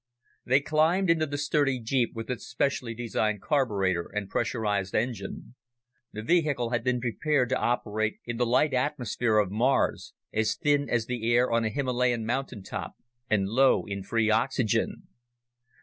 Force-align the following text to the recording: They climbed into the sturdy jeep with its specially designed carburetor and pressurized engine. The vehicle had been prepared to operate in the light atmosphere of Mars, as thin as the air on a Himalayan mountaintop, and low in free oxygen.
They 0.47 0.61
climbed 0.61 1.11
into 1.11 1.27
the 1.27 1.37
sturdy 1.37 1.79
jeep 1.79 2.15
with 2.15 2.31
its 2.31 2.47
specially 2.47 2.95
designed 2.95 3.39
carburetor 3.43 4.09
and 4.11 4.27
pressurized 4.31 4.95
engine. 4.95 5.53
The 6.11 6.23
vehicle 6.23 6.71
had 6.71 6.83
been 6.83 6.99
prepared 6.99 7.49
to 7.49 7.59
operate 7.61 8.17
in 8.25 8.37
the 8.37 8.45
light 8.47 8.73
atmosphere 8.73 9.37
of 9.37 9.51
Mars, 9.51 10.13
as 10.33 10.55
thin 10.55 10.89
as 10.89 11.05
the 11.05 11.31
air 11.31 11.51
on 11.51 11.65
a 11.65 11.69
Himalayan 11.69 12.25
mountaintop, 12.25 12.95
and 13.29 13.47
low 13.47 13.85
in 13.85 14.01
free 14.01 14.31
oxygen. 14.31 15.03